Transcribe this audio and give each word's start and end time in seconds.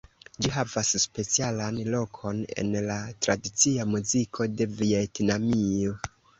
Ĝi 0.43 0.51
havas 0.53 0.87
specialan 1.03 1.77
lokon 1.97 2.41
en 2.63 2.73
la 2.87 2.97
tradicia 3.27 3.87
muziko 3.93 4.51
de 4.59 4.71
Vjetnamio. 4.83 5.97